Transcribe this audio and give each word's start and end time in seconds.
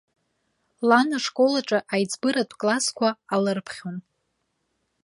Лан 0.87 1.09
ашкол 1.17 1.53
аҿы 1.59 1.79
аиҵбыратә 1.93 2.55
классқәа 2.59 3.09
алырԥхьон. 3.33 3.97